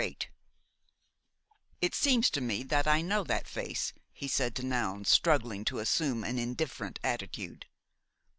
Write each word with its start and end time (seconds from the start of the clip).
VIII 0.01 0.17
"It 1.79 1.93
seems 1.93 2.31
to 2.31 2.41
me 2.41 2.63
that 2.63 2.87
I 2.87 3.03
know 3.03 3.23
that 3.25 3.47
face," 3.47 3.93
he 4.11 4.27
said 4.27 4.55
to 4.55 4.65
Noun, 4.65 5.05
struggling 5.05 5.63
to 5.65 5.77
assume 5.77 6.23
an 6.23 6.39
indifferent 6.39 6.97
attitude. 7.03 7.67